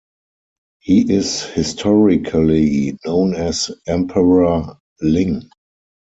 [0.79, 5.47] He is historically known as Emperor Ling.